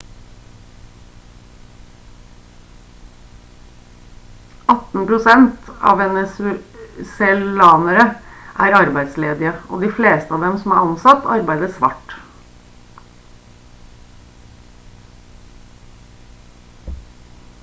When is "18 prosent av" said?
4.73-5.99